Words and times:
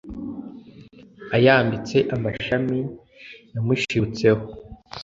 ayambitse 1.35 1.97
amashami 2.15 2.79
yamushibutseho 3.53 4.41